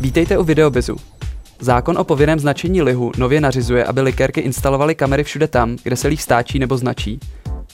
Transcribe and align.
Vítejte 0.00 0.38
u 0.38 0.44
Videobizu. 0.44 0.96
Zákon 1.58 1.98
o 1.98 2.04
povinném 2.04 2.38
značení 2.38 2.82
lihu 2.82 3.12
nově 3.18 3.40
nařizuje, 3.40 3.84
aby 3.84 4.00
likérky 4.00 4.40
instalovaly 4.40 4.94
kamery 4.94 5.24
všude 5.24 5.48
tam, 5.48 5.76
kde 5.82 5.96
se 5.96 6.08
líh 6.08 6.22
stáčí 6.22 6.58
nebo 6.58 6.76
značí. 6.76 7.20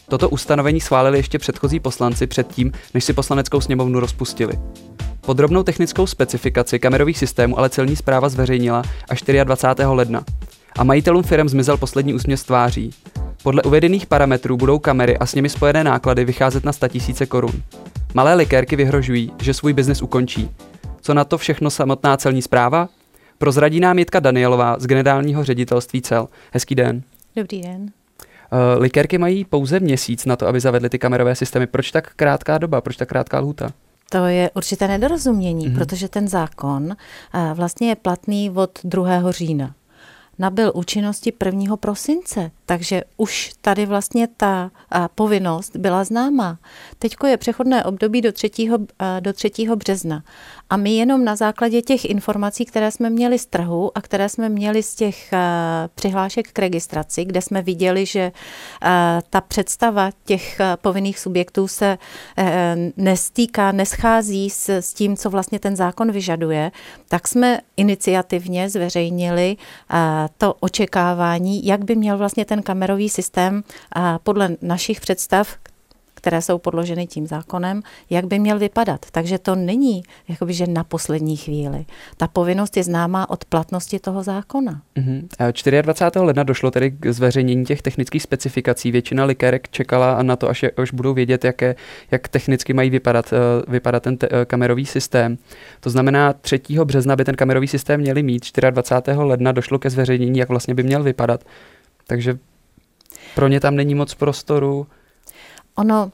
Toto 0.09 0.29
ustanovení 0.29 0.80
schválili 0.80 1.18
ještě 1.18 1.39
předchozí 1.39 1.80
poslanci 1.80 2.27
předtím, 2.27 2.73
než 2.95 3.04
si 3.04 3.12
poslaneckou 3.12 3.61
sněmovnu 3.61 4.00
rozpustili. 4.00 4.59
Podrobnou 5.20 5.62
technickou 5.62 6.07
specifikaci 6.07 6.79
kamerových 6.79 7.18
systémů 7.18 7.59
ale 7.59 7.70
celní 7.70 7.96
zpráva 7.96 8.29
zveřejnila 8.29 8.82
až 9.08 9.22
24. 9.45 9.86
ledna. 9.86 10.24
A 10.79 10.84
majitelům 10.84 11.22
firm 11.22 11.48
zmizel 11.48 11.77
poslední 11.77 12.14
úsměv 12.14 12.45
tváří. 12.45 12.90
Podle 13.43 13.62
uvedených 13.62 14.06
parametrů 14.06 14.56
budou 14.56 14.79
kamery 14.79 15.18
a 15.18 15.27
s 15.27 15.34
nimi 15.34 15.48
spojené 15.48 15.84
náklady 15.84 16.24
vycházet 16.24 16.64
na 16.64 16.72
100 16.72 16.86
000 17.08 17.27
korun. 17.29 17.62
Malé 18.14 18.34
likérky 18.34 18.77
vyhrožují, 18.77 19.32
že 19.43 19.54
svůj 19.54 19.73
biznis 19.73 20.02
ukončí. 20.02 20.51
Co 21.06 21.15
na 21.15 21.24
to 21.24 21.38
všechno 21.38 21.70
samotná 21.70 22.16
celní 22.16 22.42
zpráva? 22.42 22.88
Prozradí 23.38 23.80
nám 23.80 23.98
Jitka 23.98 24.20
Danielová 24.20 24.78
z 24.78 24.87
generálního 24.87 25.45
ředitelství 25.45 26.02
cel. 26.02 26.29
Hezký 26.52 26.74
den. 26.74 27.02
Dobrý 27.37 27.62
den. 27.62 27.82
Uh, 27.82 27.88
likérky 28.82 29.19
mají 29.19 29.45
pouze 29.45 29.80
měsíc 29.80 30.24
na 30.24 30.37
to, 30.37 30.46
aby 30.46 30.60
zavedly 30.60 30.88
ty 30.88 30.98
kamerové 30.98 31.34
systémy. 31.34 31.66
Proč 31.66 31.91
tak 31.91 32.15
krátká 32.15 32.59
doba? 32.59 32.80
Proč 32.80 32.96
tak 32.96 33.09
krátká 33.09 33.38
lhůta? 33.41 33.70
To 34.10 34.27
je 34.27 34.51
určité 34.55 34.88
nedorozumění, 34.88 35.69
mm-hmm. 35.69 35.79
protože 35.79 36.09
ten 36.09 36.29
zákon 36.29 36.84
uh, 36.84 37.52
vlastně 37.52 37.88
je 37.88 37.96
platný 37.96 38.51
od 38.51 38.70
2. 38.84 39.32
října 39.32 39.74
nabyl 40.38 40.73
účinnosti 40.74 41.32
1. 41.45 41.77
prosince, 41.77 42.51
takže 42.66 43.02
už 43.16 43.52
tady 43.61 43.87
vlastně 43.87 44.29
ta 44.37 44.70
povinnost 45.15 45.77
byla 45.77 46.05
známá. 46.05 46.59
Teď 46.98 47.16
je 47.27 47.37
přechodné 47.37 47.84
období 47.84 48.20
do 48.20 48.33
3. 48.33 48.51
do 49.20 49.33
3. 49.33 49.51
března 49.77 50.23
a 50.71 50.77
my 50.77 50.97
jenom 50.97 51.24
na 51.24 51.37
základě 51.37 51.82
těch 51.82 52.05
informací, 52.05 52.65
které 52.65 52.90
jsme 52.90 53.10
měli 53.10 53.38
z 53.38 53.46
trhu 53.46 53.90
a 53.95 54.01
které 54.01 54.29
jsme 54.29 54.49
měli 54.49 54.82
z 54.82 54.95
těch 54.95 55.30
přihlášek 55.95 56.52
k 56.52 56.59
registraci, 56.59 57.24
kde 57.24 57.43
jsme 57.43 57.63
viděli, 57.63 58.07
že 58.07 58.32
ta 59.30 59.40
představa 59.40 60.10
těch 60.24 60.60
povinných 60.77 61.18
subjektů 61.18 61.68
se 61.68 61.99
e, 62.38 62.77
nestýká, 62.96 63.73
neschází 63.73 64.50
s, 64.50 64.69
s 64.69 64.93
tím, 64.93 65.16
co 65.16 65.31
vlastně 65.31 65.59
ten 65.59 65.77
zákon 65.77 66.12
vyžaduje, 66.12 66.72
tak 67.09 67.28
jsme 67.28 67.60
iniciativně 67.77 68.71
zveřejnili 68.71 69.56
to 70.38 70.55
očekávání, 70.60 71.66
jak 71.66 71.84
by 71.84 71.97
měl 71.97 72.19
vlastně 72.19 72.44
ten 72.44 72.56
kamerový 72.62 73.09
systém 73.09 73.65
podle 74.22 74.56
našich 74.62 75.00
představ, 75.00 75.56
které 76.26 76.43
jsou 76.43 76.59
podloženy 76.59 77.06
tím 77.06 77.26
zákonem, 77.26 77.82
jak 78.10 78.26
by 78.26 78.38
měl 78.38 78.59
vypadat. 78.59 79.06
Takže 79.12 79.38
to 79.38 79.54
není 79.54 80.03
jakoby, 80.28 80.53
že 80.53 80.66
na 80.66 80.84
poslední 80.84 81.37
chvíli. 81.37 81.87
Ta 82.16 82.28
povinnost 82.28 82.77
je 82.77 82.82
známá 82.82 83.31
od 83.31 83.44
platnosti 83.44 83.99
toho 83.99 84.22
zákona. 84.22 84.82
Mm-hmm. 84.97 85.82
24. 85.82 86.25
ledna 86.25 86.43
došlo 86.43 86.71
tedy 86.71 86.91
k 86.91 87.12
zveřejnění 87.12 87.65
těch 87.65 87.82
technických 87.82 88.22
specifikací. 88.22 88.91
Většina 88.91 89.25
likérek 89.25 89.69
čekala 89.69 90.22
na 90.22 90.37
to, 90.37 90.49
až, 90.49 90.65
až 90.77 90.93
budou 90.93 91.15
vědět, 91.15 91.44
jaké, 91.44 91.75
jak 92.10 92.28
technicky 92.28 92.72
mají 92.72 92.91
vypadat, 92.91 93.32
eh, 93.32 93.71
vypadat 93.71 94.03
ten 94.03 94.16
te, 94.16 94.28
eh, 94.31 94.44
kamerový 94.44 94.87
systém. 94.87 95.38
To 95.81 95.91
znamená, 95.91 96.32
3. 96.32 96.84
března 96.84 97.16
by 97.16 97.25
ten 97.25 97.34
kamerový 97.34 97.69
systém 97.69 98.00
měli 98.00 98.22
mít, 98.22 98.43
24. 98.71 99.25
ledna 99.25 99.53
došlo 99.53 99.78
ke 99.78 99.91
zveřejnění, 99.91 100.38
jak 100.38 100.49
vlastně 100.49 100.75
by 100.75 100.82
měl 100.82 101.03
vypadat. 101.03 101.44
Takže 102.06 102.38
pro 103.34 103.49
ně 103.49 103.60
tam 103.60 103.76
není 103.76 103.94
moc 103.94 104.15
prostoru. 104.15 104.87
Ono, 105.78 106.12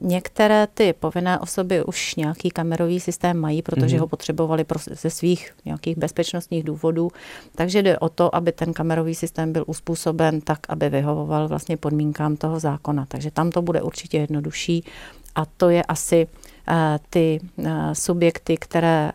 některé 0.00 0.66
ty 0.74 0.92
povinné 0.92 1.38
osoby 1.38 1.84
už 1.84 2.14
nějaký 2.14 2.50
kamerový 2.50 3.00
systém 3.00 3.40
mají, 3.40 3.62
protože 3.62 3.96
mm-hmm. 3.96 4.00
ho 4.00 4.08
potřebovali 4.08 4.64
ze 4.90 5.10
svých 5.10 5.52
nějakých 5.64 5.98
bezpečnostních 5.98 6.64
důvodů. 6.64 7.10
Takže 7.54 7.82
jde 7.82 7.98
o 7.98 8.08
to, 8.08 8.34
aby 8.34 8.52
ten 8.52 8.72
kamerový 8.72 9.14
systém 9.14 9.52
byl 9.52 9.64
uspůsoben 9.66 10.40
tak, 10.40 10.58
aby 10.68 10.88
vyhovoval 10.88 11.48
vlastně 11.48 11.76
podmínkám 11.76 12.36
toho 12.36 12.60
zákona. 12.60 13.06
Takže 13.08 13.30
tam 13.30 13.50
to 13.50 13.62
bude 13.62 13.82
určitě 13.82 14.18
jednodušší. 14.18 14.84
A 15.34 15.44
to 15.46 15.68
je 15.68 15.82
asi 15.82 16.26
ty 17.10 17.40
subjekty, 17.92 18.56
které 18.56 19.12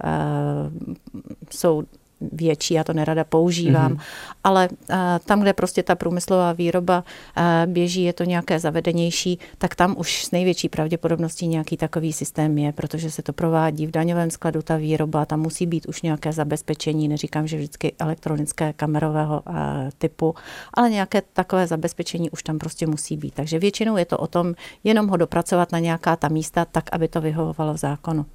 jsou 1.50 1.84
větší, 2.22 2.74
já 2.74 2.84
to 2.84 2.94
nerada 2.94 3.24
používám, 3.24 3.94
mm-hmm. 3.94 4.02
ale 4.44 4.70
uh, 4.72 4.96
tam, 5.26 5.42
kde 5.42 5.54
prostě 5.54 5.84
ta 5.84 5.96
průmyslová 5.96 6.54
výroba 6.54 7.04
uh, 7.38 7.44
běží, 7.74 8.04
je 8.04 8.14
to 8.14 8.24
nějaké 8.24 8.60
zavedenější, 8.60 9.40
tak 9.58 9.76
tam 9.76 9.96
už 9.98 10.26
s 10.26 10.32
největší 10.32 10.70
pravděpodobností 10.70 11.48
nějaký 11.48 11.78
takový 11.78 12.14
systém 12.14 12.58
je, 12.58 12.72
protože 12.72 13.12
se 13.12 13.22
to 13.22 13.34
provádí 13.34 13.88
v 13.88 13.92
daňovém 13.92 14.32
skladu 14.32 14.62
ta 14.62 14.76
výroba, 14.76 15.26
tam 15.26 15.40
musí 15.40 15.66
být 15.66 15.86
už 15.86 16.02
nějaké 16.02 16.34
zabezpečení, 16.34 17.08
neříkám, 17.08 17.48
že 17.48 17.58
vždycky 17.58 17.94
elektronické 18.00 18.74
kamerového 18.74 19.42
uh, 19.50 19.56
typu, 19.98 20.36
ale 20.74 20.90
nějaké 20.90 21.22
takové 21.34 21.68
zabezpečení 21.68 22.30
už 22.30 22.44
tam 22.44 22.60
prostě 22.60 22.88
musí 22.88 23.18
být. 23.18 23.34
Takže 23.34 23.60
většinou 23.60 23.98
je 23.98 24.06
to 24.06 24.18
o 24.18 24.28
tom 24.28 24.54
jenom 24.84 25.08
ho 25.08 25.18
dopracovat 25.18 25.72
na 25.72 25.80
nějaká 25.80 26.16
ta 26.16 26.28
místa 26.28 26.66
tak, 26.66 26.84
aby 26.92 27.08
to 27.08 27.22
vyhovovalo 27.22 27.78
zákonu. 27.78 28.26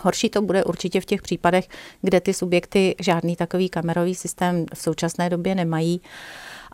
Horší 0.00 0.30
to 0.30 0.42
bude 0.42 0.64
určitě 0.64 1.00
v 1.00 1.04
těch 1.04 1.22
případech, 1.22 1.68
kde 2.02 2.20
ty 2.20 2.34
subjekty 2.34 2.94
žádný 3.00 3.36
takový 3.36 3.68
kamerový 3.68 4.14
systém 4.14 4.66
v 4.74 4.78
současné 4.78 5.30
době 5.30 5.54
nemají, 5.54 6.00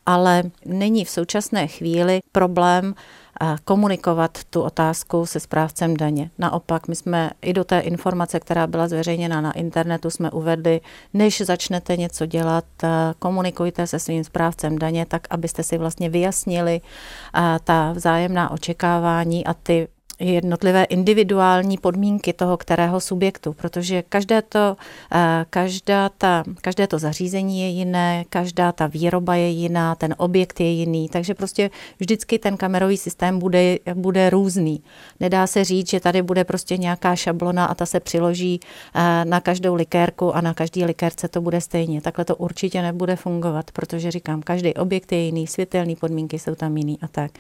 ale 0.06 0.42
není 0.64 1.04
v 1.04 1.10
současné 1.10 1.66
chvíli 1.66 2.20
problém 2.32 2.94
eh, 3.40 3.56
komunikovat 3.64 4.38
tu 4.50 4.62
otázku 4.62 5.26
se 5.26 5.40
správcem 5.40 5.96
daně. 5.96 6.30
Naopak, 6.38 6.88
my 6.88 6.96
jsme 6.96 7.30
i 7.42 7.52
do 7.52 7.64
té 7.64 7.80
informace, 7.80 8.40
která 8.40 8.66
byla 8.66 8.88
zveřejněna 8.88 9.40
na 9.40 9.52
internetu, 9.52 10.10
jsme 10.10 10.30
uvedli, 10.30 10.80
než 11.14 11.40
začnete 11.40 11.96
něco 11.96 12.26
dělat, 12.26 12.64
eh, 12.84 12.88
komunikujte 13.18 13.86
se 13.86 13.98
svým 13.98 14.24
správcem 14.24 14.78
daně, 14.78 15.06
tak 15.06 15.26
abyste 15.30 15.62
si 15.62 15.78
vlastně 15.78 16.10
vyjasnili 16.10 16.80
eh, 16.80 17.58
ta 17.64 17.92
vzájemná 17.92 18.50
očekávání 18.50 19.46
a 19.46 19.54
ty 19.54 19.88
jednotlivé 20.20 20.84
individuální 20.84 21.78
podmínky 21.78 22.32
toho 22.32 22.56
kterého 22.56 23.00
subjektu, 23.00 23.52
protože 23.52 24.02
každé 24.02 24.42
to, 24.42 24.76
eh, 25.12 25.44
každá 25.50 26.08
ta, 26.08 26.44
každé 26.60 26.86
to 26.86 26.98
zařízení 26.98 27.60
je 27.60 27.68
jiné, 27.68 28.24
každá 28.28 28.72
ta 28.72 28.86
výroba 28.86 29.34
je 29.34 29.48
jiná, 29.48 29.94
ten 29.94 30.14
objekt 30.18 30.60
je 30.60 30.70
jiný, 30.70 31.08
takže 31.08 31.34
prostě 31.34 31.70
vždycky 31.98 32.38
ten 32.38 32.56
kamerový 32.56 32.96
systém 32.96 33.38
bude, 33.38 33.78
bude 33.94 34.30
různý. 34.30 34.82
Nedá 35.20 35.46
se 35.46 35.64
říct, 35.64 35.90
že 35.90 36.00
tady 36.00 36.22
bude 36.22 36.44
prostě 36.44 36.76
nějaká 36.76 37.16
šablona 37.16 37.64
a 37.64 37.74
ta 37.74 37.86
se 37.86 38.00
přiloží 38.00 38.60
eh, 38.94 39.24
na 39.24 39.40
každou 39.40 39.74
likérku 39.74 40.36
a 40.36 40.40
na 40.40 40.54
každý 40.54 40.84
likérce 40.84 41.28
to 41.28 41.40
bude 41.40 41.60
stejně. 41.60 42.00
Takhle 42.00 42.24
to 42.24 42.36
určitě 42.36 42.82
nebude 42.82 43.16
fungovat, 43.16 43.70
protože 43.70 44.10
říkám, 44.10 44.42
každý 44.42 44.74
objekt 44.74 45.12
je 45.12 45.18
jiný, 45.18 45.46
světelné 45.46 45.96
podmínky 45.96 46.38
jsou 46.38 46.54
tam 46.54 46.76
jiný 46.76 46.98
a 47.02 47.08
tak. 47.08 47.30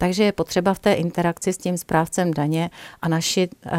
Takže 0.00 0.24
je 0.24 0.32
potřeba 0.32 0.74
v 0.74 0.78
té 0.78 0.92
interakci 0.92 1.52
s 1.52 1.58
tím 1.58 1.78
správcem 1.78 2.34
daně 2.34 2.70
a 3.02 3.08
naši 3.08 3.48
eh, 3.66 3.78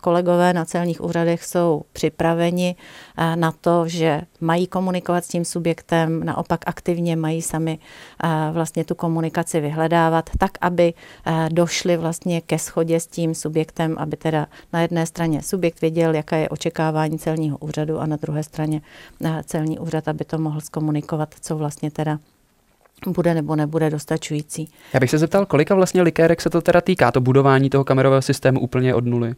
kolegové 0.00 0.52
na 0.52 0.64
celních 0.64 1.00
úřadech 1.00 1.44
jsou 1.44 1.82
připraveni 1.92 2.76
eh, 3.16 3.36
na 3.36 3.52
to, 3.52 3.88
že 3.88 4.22
mají 4.40 4.66
komunikovat 4.66 5.24
s 5.24 5.28
tím 5.28 5.44
subjektem, 5.44 6.24
naopak 6.24 6.60
aktivně 6.66 7.16
mají 7.16 7.42
sami 7.42 7.78
eh, 8.24 8.28
vlastně 8.52 8.84
tu 8.84 8.94
komunikaci 8.94 9.60
vyhledávat, 9.60 10.30
tak, 10.38 10.50
aby 10.60 10.94
došli 11.48 11.96
vlastně 11.96 12.40
ke 12.40 12.58
schodě 12.58 13.00
s 13.00 13.06
tím 13.06 13.34
subjektem, 13.34 13.96
aby 13.98 14.16
teda 14.16 14.46
na 14.72 14.80
jedné 14.80 15.06
straně 15.06 15.42
subjekt 15.42 15.80
věděl, 15.80 16.14
jaké 16.14 16.40
je 16.40 16.48
očekávání 16.48 17.18
celního 17.18 17.58
úřadu 17.58 18.00
a 18.00 18.06
na 18.06 18.16
druhé 18.16 18.42
straně 18.42 18.80
celní 19.44 19.78
úřad, 19.78 20.08
aby 20.08 20.24
to 20.24 20.38
mohl 20.38 20.60
zkomunikovat, 20.60 21.34
co 21.40 21.56
vlastně 21.56 21.90
teda 21.90 22.18
bude 23.06 23.34
nebo 23.34 23.56
nebude 23.56 23.90
dostačující. 23.90 24.68
Já 24.92 25.00
bych 25.00 25.10
se 25.10 25.18
zeptal, 25.18 25.46
kolika 25.46 25.74
vlastně 25.74 26.02
likérek 26.02 26.40
se 26.40 26.50
to 26.50 26.60
teda 26.60 26.80
týká, 26.80 27.10
to 27.12 27.20
budování 27.20 27.70
toho 27.70 27.84
kamerového 27.84 28.22
systému 28.22 28.60
úplně 28.60 28.94
od 28.94 29.06
nuly? 29.06 29.34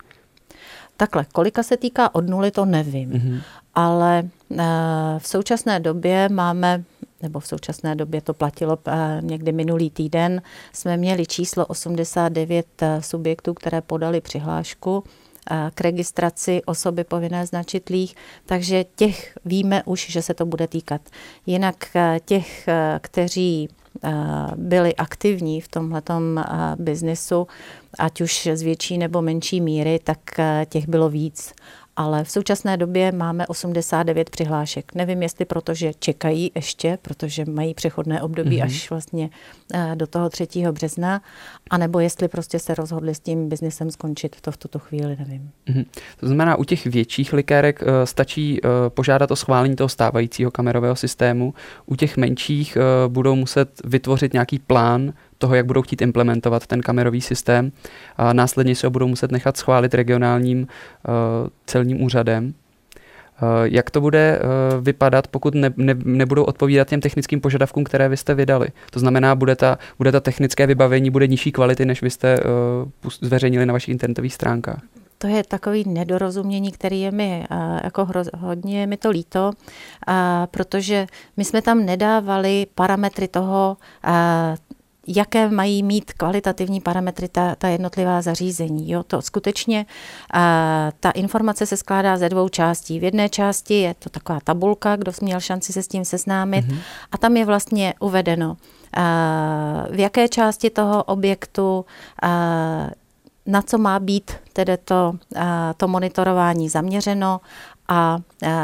Takhle, 0.96 1.26
kolika 1.32 1.62
se 1.62 1.76
týká 1.76 2.14
od 2.14 2.28
nuly, 2.28 2.50
to 2.50 2.64
nevím. 2.64 3.10
Mm-hmm. 3.10 3.40
Ale 3.74 4.18
e, 4.18 4.24
v 5.18 5.28
současné 5.28 5.80
době 5.80 6.28
máme, 6.28 6.84
nebo 7.22 7.40
v 7.40 7.46
současné 7.46 7.94
době 7.94 8.20
to 8.20 8.34
platilo 8.34 8.78
e, 8.86 9.18
někdy 9.20 9.52
minulý 9.52 9.90
týden, 9.90 10.42
jsme 10.72 10.96
měli 10.96 11.26
číslo 11.26 11.66
89 11.66 12.66
eh, 12.82 13.02
subjektů, 13.02 13.54
které 13.54 13.80
podali 13.80 14.20
přihlášku 14.20 15.04
k 15.74 15.80
registraci 15.80 16.62
osoby 16.64 17.04
povinné 17.04 17.46
značitlých, 17.46 18.14
takže 18.46 18.84
těch 18.96 19.38
víme 19.44 19.82
už, 19.84 20.06
že 20.10 20.22
se 20.22 20.34
to 20.34 20.46
bude 20.46 20.68
týkat. 20.68 21.00
Jinak 21.46 21.88
eh, 21.94 22.20
těch, 22.24 22.68
eh, 22.68 22.98
kteří 23.02 23.68
eh, 24.04 24.10
byli 24.56 24.94
aktivní 24.94 25.60
v 25.60 25.68
tomhletom 25.68 26.44
biznesu, 26.76 27.46
ať 27.98 28.20
už 28.20 28.48
z 28.54 28.62
větší 28.62 28.98
nebo 28.98 29.22
menší 29.22 29.60
míry, 29.60 30.00
tak 30.04 30.18
těch 30.68 30.88
bylo 30.88 31.08
víc. 31.08 31.52
Ale 31.96 32.24
v 32.24 32.30
současné 32.30 32.76
době 32.76 33.12
máme 33.12 33.46
89 33.46 34.30
přihlášek. 34.30 34.94
Nevím, 34.94 35.22
jestli 35.22 35.44
protože 35.44 35.92
čekají 35.98 36.50
ještě, 36.54 36.98
protože 37.02 37.44
mají 37.44 37.74
přechodné 37.74 38.22
období 38.22 38.58
mm-hmm. 38.58 38.64
až 38.64 38.90
vlastně 38.90 39.30
eh, 39.74 39.92
do 39.94 40.06
toho 40.06 40.30
3. 40.30 40.48
března, 40.70 41.22
anebo 41.70 42.00
jestli 42.00 42.28
prostě 42.28 42.58
se 42.58 42.74
rozhodli 42.74 43.14
s 43.14 43.20
tím 43.20 43.48
biznesem 43.48 43.90
skončit, 43.90 44.36
to 44.40 44.52
v 44.52 44.56
tuto 44.56 44.78
chvíli 44.78 45.16
nevím. 45.18 45.50
Mm-hmm. 45.68 45.86
To 46.20 46.26
znamená, 46.26 46.56
u 46.56 46.64
těch 46.64 46.86
větších 46.86 47.32
likérek 47.32 47.82
uh, 47.82 47.88
stačí 48.04 48.60
uh, 48.62 48.70
požádat 48.88 49.30
o 49.30 49.36
schválení 49.36 49.76
toho 49.76 49.88
stávajícího 49.88 50.50
kamerového 50.50 50.96
systému, 50.96 51.54
u 51.86 51.96
těch 51.96 52.16
menších 52.16 52.76
uh, 52.76 53.12
budou 53.12 53.34
muset 53.34 53.68
vytvořit 53.84 54.32
nějaký 54.32 54.58
plán, 54.58 55.12
toho, 55.38 55.54
jak 55.54 55.66
budou 55.66 55.82
chtít 55.82 56.02
implementovat 56.02 56.66
ten 56.66 56.80
kamerový 56.80 57.20
systém. 57.20 57.72
A 58.16 58.32
následně 58.32 58.74
se 58.74 58.86
ho 58.86 58.90
budou 58.90 59.08
muset 59.08 59.32
nechat 59.32 59.56
schválit 59.56 59.94
regionálním 59.94 60.60
uh, 60.60 60.66
celním 61.66 62.02
úřadem. 62.02 62.54
Uh, 63.42 63.48
jak 63.64 63.90
to 63.90 64.00
bude 64.00 64.38
uh, 64.38 64.84
vypadat, 64.84 65.28
pokud 65.28 65.54
ne, 65.54 65.72
ne, 65.76 65.94
nebudou 66.04 66.44
odpovídat 66.44 66.88
těm 66.88 67.00
technickým 67.00 67.40
požadavkům, 67.40 67.84
které 67.84 68.08
vy 68.08 68.16
jste 68.16 68.34
vydali? 68.34 68.68
To 68.90 69.00
znamená, 69.00 69.34
bude 69.34 69.56
ta, 69.56 69.78
bude 69.98 70.12
ta 70.12 70.20
technické 70.20 70.66
vybavení 70.66 71.10
bude 71.10 71.26
nižší 71.26 71.52
kvality, 71.52 71.84
než 71.84 72.02
vy 72.02 72.10
jste 72.10 72.40
uh, 72.40 73.10
zveřejnili 73.22 73.66
na 73.66 73.72
vašich 73.72 73.92
internetových 73.92 74.34
stránkách? 74.34 74.80
To 75.18 75.26
je 75.26 75.44
takový 75.44 75.84
nedorozumění, 75.88 76.72
který 76.72 77.00
je 77.00 77.10
mi 77.10 77.44
jako 77.84 78.04
hroz, 78.04 78.28
hodně 78.38 78.86
mi 78.86 78.96
to 78.96 79.10
líto, 79.10 79.50
protože 80.50 81.06
my 81.36 81.44
jsme 81.44 81.62
tam 81.62 81.86
nedávali 81.86 82.66
parametry 82.74 83.28
toho, 83.28 83.76
jaké 85.08 85.50
mají 85.50 85.82
mít 85.82 86.12
kvalitativní 86.12 86.80
parametry 86.80 87.28
ta, 87.28 87.54
ta 87.54 87.68
jednotlivá 87.68 88.22
zařízení. 88.22 88.90
Jo? 88.90 89.02
To 89.02 89.22
skutečně, 89.22 89.86
a, 90.32 90.90
ta 91.00 91.10
informace 91.10 91.66
se 91.66 91.76
skládá 91.76 92.16
ze 92.16 92.28
dvou 92.28 92.48
částí. 92.48 93.00
V 93.00 93.04
jedné 93.04 93.28
části 93.28 93.74
je 93.74 93.94
to 93.94 94.10
taková 94.10 94.40
tabulka, 94.44 94.96
kdo 94.96 95.12
měl 95.20 95.40
šanci 95.40 95.72
se 95.72 95.82
s 95.82 95.88
tím 95.88 96.04
seznámit 96.04 96.66
mm-hmm. 96.66 96.78
a 97.12 97.18
tam 97.18 97.36
je 97.36 97.44
vlastně 97.44 97.94
uvedeno, 98.00 98.56
a, 98.92 99.86
v 99.90 99.98
jaké 99.98 100.28
části 100.28 100.70
toho 100.70 101.04
objektu 101.04 101.84
a, 102.22 102.90
na 103.46 103.62
co 103.62 103.78
má 103.78 104.00
být 104.00 104.30
tedy 104.52 104.76
to, 104.76 105.14
to 105.76 105.88
monitorování 105.88 106.68
zaměřeno 106.68 107.40
a 107.88 108.18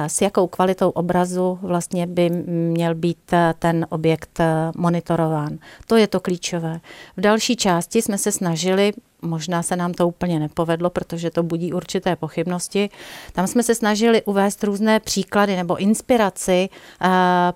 s 0.06 0.20
jakou 0.20 0.46
kvalitou 0.46 0.90
obrazu 0.90 1.58
vlastně 1.62 2.06
by 2.06 2.30
měl 2.46 2.94
být 2.94 3.32
e, 3.32 3.54
ten 3.58 3.86
objekt 3.88 4.40
e, 4.40 4.72
monitorován. 4.76 5.58
To 5.86 5.96
je 5.96 6.06
to 6.06 6.20
klíčové. 6.20 6.80
V 7.16 7.20
další 7.20 7.56
části 7.56 8.02
jsme 8.02 8.19
se 8.19 8.32
snažili 8.32 8.92
Možná 9.22 9.62
se 9.62 9.76
nám 9.76 9.94
to 9.94 10.08
úplně 10.08 10.40
nepovedlo, 10.40 10.90
protože 10.90 11.30
to 11.30 11.42
budí 11.42 11.72
určité 11.72 12.16
pochybnosti. 12.16 12.90
Tam 13.32 13.46
jsme 13.46 13.62
se 13.62 13.74
snažili 13.74 14.22
uvést 14.22 14.64
různé 14.64 15.00
příklady 15.00 15.56
nebo 15.56 15.76
inspiraci 15.76 16.69
uh, 16.69 17.08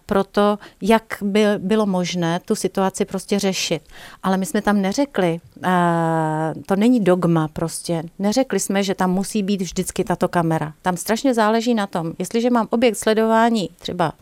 pro 0.07 0.25
to, 0.25 0.59
jak 0.83 1.19
by 1.23 1.45
bylo 1.59 1.87
možné 1.87 2.41
tu 2.45 2.55
situaci 2.55 3.05
prostě 3.05 3.39
řešit. 3.39 3.83
Ale 4.23 4.37
my 4.37 4.47
jsme 4.47 4.63
tam 4.63 4.83
neřekli, 4.83 5.41
uh, 5.57 6.63
to 6.67 6.77
není 6.77 7.01
dogma 7.01 7.49
prostě, 7.49 8.03
neřekli 8.19 8.61
jsme, 8.61 8.83
že 8.83 8.95
tam 8.95 9.11
musí 9.11 9.43
být 9.43 9.63
vždycky 9.63 10.05
tato 10.05 10.29
kamera. 10.29 10.73
Tam 10.83 10.97
strašně 10.97 11.35
záleží 11.35 11.75
na 11.75 11.87
tom, 11.87 12.13
jestliže 12.19 12.51
mám 12.51 12.67
objekt 12.71 12.97
sledování 12.97 13.69
třeba 13.79 14.13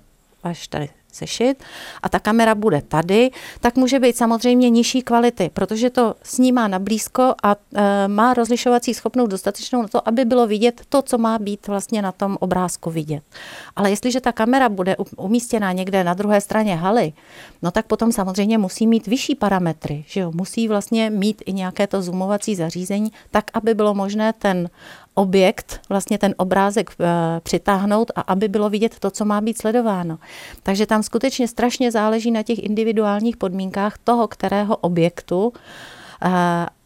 až 0.42 0.68
tady 0.68 0.88
sešit 1.14 1.64
a 2.02 2.08
ta 2.08 2.18
kamera 2.18 2.54
bude 2.54 2.82
tady, 2.82 3.30
tak 3.60 3.76
může 3.76 3.98
být 4.00 4.16
samozřejmě 4.16 4.70
nižší 4.70 5.02
kvality, 5.02 5.50
protože 5.54 5.90
to 5.90 6.14
snímá 6.22 6.68
na 6.68 6.78
blízko 6.78 7.34
a 7.42 7.56
e, 7.74 8.08
má 8.08 8.34
rozlišovací 8.34 8.94
schopnou 8.94 9.26
dostatečnou 9.26 9.82
na 9.82 9.88
to, 9.88 10.08
aby 10.08 10.24
bylo 10.24 10.46
vidět 10.46 10.82
to, 10.88 11.02
co 11.02 11.18
má 11.18 11.38
být 11.38 11.66
vlastně 11.66 12.02
na 12.02 12.12
tom 12.12 12.36
obrázku 12.40 12.90
vidět. 12.90 13.22
Ale 13.76 13.90
jestliže 13.90 14.20
ta 14.20 14.32
kamera 14.32 14.68
bude 14.68 14.96
umístěná 15.16 15.72
někde 15.72 16.04
na 16.04 16.14
druhé 16.14 16.40
straně 16.40 16.76
haly, 16.76 17.12
no 17.62 17.70
tak 17.70 17.86
potom 17.86 18.12
samozřejmě 18.12 18.58
musí 18.58 18.86
mít 18.86 19.06
vyšší 19.06 19.34
parametry, 19.34 20.04
že 20.06 20.20
jo? 20.20 20.32
musí 20.34 20.68
vlastně 20.68 21.10
mít 21.10 21.42
i 21.46 21.52
nějaké 21.52 21.86
to 21.86 22.02
zoomovací 22.02 22.54
zařízení, 22.54 23.12
tak, 23.30 23.44
aby 23.54 23.74
bylo 23.74 23.94
možné 23.94 24.32
ten 24.32 24.70
objekt, 25.14 25.80
vlastně 25.88 26.18
ten 26.18 26.34
obrázek 26.36 26.90
e, 26.90 27.04
přitáhnout 27.40 28.10
a 28.16 28.20
aby 28.20 28.48
bylo 28.48 28.70
vidět 28.70 28.98
to, 28.98 29.10
co 29.10 29.24
má 29.24 29.40
být 29.40 29.58
sledováno. 29.58 30.18
Takže 30.62 30.86
tam 30.86 31.02
skutečně 31.02 31.48
strašně 31.48 31.90
záleží 31.90 32.30
na 32.30 32.42
těch 32.42 32.58
individuálních 32.58 33.36
podmínkách 33.36 33.98
toho, 34.04 34.28
kterého 34.28 34.76
objektu 34.76 35.52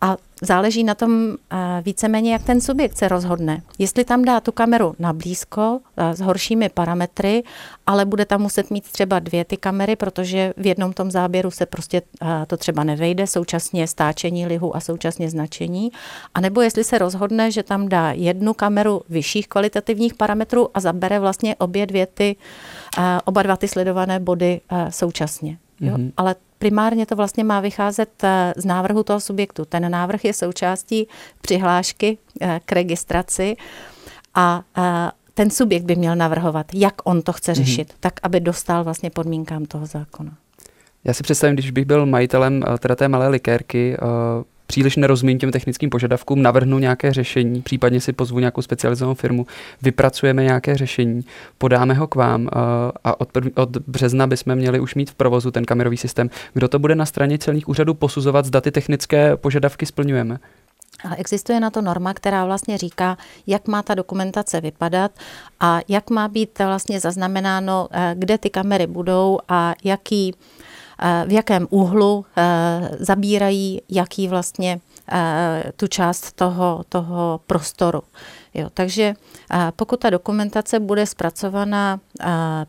a 0.00 0.16
záleží 0.42 0.84
na 0.84 0.94
tom 0.94 1.36
eh, 1.50 1.56
víceméně, 1.84 2.32
jak 2.32 2.42
ten 2.42 2.60
subjekt 2.60 2.96
se 2.96 3.08
rozhodne. 3.08 3.62
Jestli 3.78 4.04
tam 4.04 4.24
dá 4.24 4.40
tu 4.40 4.52
kameru 4.52 4.94
na 4.98 5.12
blízko 5.12 5.80
eh, 5.96 6.16
s 6.16 6.20
horšími 6.20 6.68
parametry, 6.68 7.42
ale 7.86 8.04
bude 8.04 8.24
tam 8.24 8.42
muset 8.42 8.70
mít 8.70 8.84
třeba 8.92 9.18
dvě 9.18 9.44
ty 9.44 9.56
kamery, 9.56 9.96
protože 9.96 10.54
v 10.56 10.66
jednom 10.66 10.92
tom 10.92 11.10
záběru 11.10 11.50
se 11.50 11.66
prostě 11.66 12.02
eh, 12.22 12.46
to 12.46 12.56
třeba 12.56 12.84
nevejde, 12.84 13.26
současně 13.26 13.86
stáčení 13.86 14.46
lihu 14.46 14.76
a 14.76 14.80
současně 14.80 15.30
značení. 15.30 15.92
A 16.34 16.40
nebo 16.40 16.60
jestli 16.60 16.84
se 16.84 16.98
rozhodne, 16.98 17.50
že 17.50 17.62
tam 17.62 17.88
dá 17.88 18.12
jednu 18.12 18.54
kameru 18.54 19.02
vyšších 19.08 19.48
kvalitativních 19.48 20.14
parametrů 20.14 20.68
a 20.74 20.80
zabere 20.80 21.20
vlastně 21.20 21.56
obě 21.56 21.86
dvě 21.86 22.06
ty, 22.06 22.36
oba 23.24 23.42
dva 23.42 23.56
ty 23.56 23.68
sledované 23.68 24.20
body 24.20 24.60
současně. 24.88 25.58
Jo? 25.80 25.96
Mm-hmm. 25.96 26.12
Ale 26.16 26.34
primárně 26.58 27.06
to 27.06 27.16
vlastně 27.16 27.44
má 27.44 27.60
vycházet 27.60 28.24
eh, 28.24 28.54
z 28.56 28.64
návrhu 28.64 29.02
toho 29.02 29.20
subjektu. 29.20 29.64
Ten 29.64 29.90
návrh 29.90 30.24
je 30.24 30.32
součástí 30.32 31.08
přihlášky 31.40 32.18
eh, 32.40 32.60
k 32.64 32.72
registraci 32.72 33.56
a 34.34 34.62
eh, 34.78 35.10
ten 35.34 35.50
subjekt 35.50 35.84
by 35.84 35.96
měl 35.96 36.16
navrhovat, 36.16 36.66
jak 36.74 36.94
on 37.04 37.22
to 37.22 37.32
chce 37.32 37.52
mhm. 37.52 37.56
řešit, 37.56 37.88
mm-hmm. 37.88 38.00
tak 38.00 38.14
aby 38.22 38.40
dostal 38.40 38.84
vlastně 38.84 39.10
podmínkám 39.10 39.64
toho 39.64 39.86
zákona. 39.86 40.32
Já 41.04 41.14
si 41.14 41.22
představím, 41.22 41.56
když 41.56 41.70
bych 41.70 41.84
byl 41.84 42.06
majitelem 42.06 42.64
teda 42.78 42.96
té 42.96 43.08
malé 43.08 43.28
likérky, 43.28 43.96
příliš 44.68 44.96
nerozumím 44.96 45.38
těm 45.38 45.52
technickým 45.52 45.90
požadavkům, 45.90 46.42
navrhnu 46.42 46.78
nějaké 46.78 47.12
řešení, 47.12 47.62
případně 47.62 48.00
si 48.00 48.12
pozvu 48.12 48.38
nějakou 48.38 48.62
specializovanou 48.62 49.14
firmu, 49.14 49.46
vypracujeme 49.82 50.44
nějaké 50.44 50.76
řešení, 50.76 51.24
podáme 51.58 51.94
ho 51.94 52.06
k 52.06 52.14
vám 52.14 52.48
eh, 52.52 52.58
a 53.04 53.20
od, 53.20 53.32
prv, 53.32 53.46
od 53.54 53.76
března 53.76 54.26
bychom 54.26 54.54
měli 54.54 54.80
už 54.80 54.94
mít 54.94 55.10
v 55.10 55.14
provozu 55.14 55.50
ten 55.50 55.64
kamerový 55.64 55.96
systém. 55.96 56.30
Kdo 56.54 56.68
to 56.68 56.78
bude 56.78 56.94
na 56.94 57.06
straně 57.06 57.38
celních 57.38 57.68
úřadů 57.68 57.94
posuzovat, 57.94 58.44
zda 58.44 58.60
ty 58.60 58.70
technické 58.70 59.36
požadavky 59.36 59.86
splňujeme? 59.86 60.38
Ale 61.04 61.16
existuje 61.16 61.60
na 61.60 61.70
to 61.70 61.82
norma, 61.82 62.14
která 62.14 62.44
vlastně 62.44 62.78
říká, 62.78 63.16
jak 63.46 63.68
má 63.68 63.82
ta 63.82 63.94
dokumentace 63.94 64.60
vypadat 64.60 65.10
a 65.60 65.80
jak 65.88 66.10
má 66.10 66.28
být 66.28 66.58
vlastně 66.58 67.00
zaznamenáno, 67.00 67.88
eh, 67.90 68.14
kde 68.18 68.38
ty 68.38 68.50
kamery 68.50 68.86
budou 68.86 69.38
a 69.48 69.74
jaký 69.84 70.34
Eh, 70.34 70.76
v 71.26 71.32
jakém 71.32 71.66
úhlu 71.70 72.24
eh, 72.36 72.90
zabírají, 72.98 73.82
jaký 73.88 74.28
vlastně 74.28 74.80
eh, 75.12 75.72
tu 75.76 75.86
část 75.86 76.32
toho, 76.32 76.84
toho 76.88 77.40
prostoru. 77.46 78.02
Jo, 78.54 78.68
takže 78.74 79.14
pokud 79.76 80.00
ta 80.00 80.10
dokumentace 80.10 80.80
bude 80.80 81.06
zpracovaná 81.06 82.00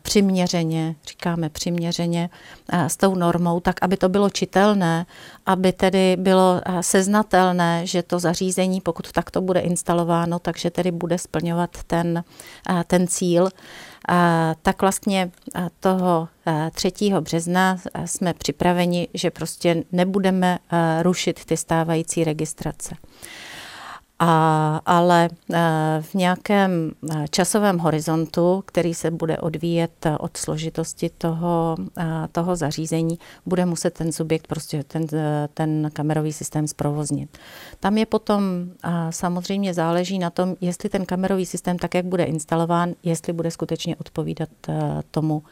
přiměřeně, 0.02 0.94
říkáme 1.08 1.48
přiměřeně 1.48 2.30
s 2.72 2.96
tou 2.96 3.14
normou, 3.14 3.60
tak 3.60 3.76
aby 3.82 3.96
to 3.96 4.08
bylo 4.08 4.30
čitelné, 4.30 5.06
aby 5.46 5.72
tedy 5.72 6.16
bylo 6.18 6.60
seznatelné, 6.80 7.86
že 7.86 8.02
to 8.02 8.18
zařízení, 8.18 8.80
pokud 8.80 9.12
takto 9.12 9.40
bude 9.40 9.60
instalováno, 9.60 10.38
takže 10.38 10.70
tedy 10.70 10.90
bude 10.90 11.18
splňovat 11.18 11.70
ten, 11.86 12.24
ten 12.86 13.06
cíl, 13.06 13.48
tak 14.62 14.80
vlastně 14.80 15.30
toho 15.80 16.28
3. 16.74 16.92
března 17.20 17.78
jsme 18.04 18.34
připraveni, 18.34 19.08
že 19.14 19.30
prostě 19.30 19.84
nebudeme 19.92 20.58
rušit 21.02 21.44
ty 21.44 21.56
stávající 21.56 22.24
registrace. 22.24 22.94
A, 24.22 24.80
ale 24.86 25.28
eh, 25.52 25.58
v 26.00 26.14
nějakém 26.14 26.92
eh, 27.10 27.24
časovém 27.30 27.78
horizontu, 27.78 28.62
který 28.66 28.94
se 28.94 29.10
bude 29.10 29.38
odvíjet 29.38 30.06
eh, 30.06 30.18
od 30.18 30.36
složitosti 30.36 31.10
toho, 31.18 31.76
toho 32.32 32.56
zařízení, 32.56 33.18
bude 33.46 33.66
muset 33.66 33.94
ten 33.94 34.12
subjekt 34.12 34.46
prostě 34.46 34.84
ten, 34.84 35.06
ten 35.54 35.90
kamerový 35.92 36.32
systém 36.32 36.68
zprovoznit. 36.68 37.38
Tam 37.80 37.98
je 37.98 38.06
potom 38.06 38.42
samozřejmě 39.10 39.74
záleží 39.74 40.18
na 40.18 40.30
tom, 40.30 40.56
jestli 40.60 40.88
ten 40.88 41.06
kamerový 41.06 41.46
systém 41.46 41.78
tak, 41.78 41.94
jak 41.94 42.06
bude 42.06 42.24
instalován, 42.24 42.92
jestli 43.02 43.32
bude 43.32 43.50
skutečně 43.50 43.96
odpovídat 43.96 44.48
tomu, 45.10 45.42